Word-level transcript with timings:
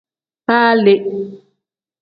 Baa 0.47 0.71
le. 0.83 0.93